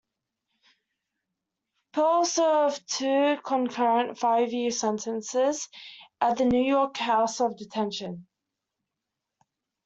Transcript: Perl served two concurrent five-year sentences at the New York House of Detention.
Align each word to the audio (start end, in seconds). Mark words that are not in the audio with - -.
Perl 1.93 2.25
served 2.25 2.89
two 2.91 3.37
concurrent 3.45 4.17
five-year 4.17 4.71
sentences 4.71 5.69
at 6.19 6.37
the 6.39 6.45
New 6.45 6.63
York 6.65 6.97
House 6.97 7.39
of 7.39 7.55
Detention. 7.55 8.25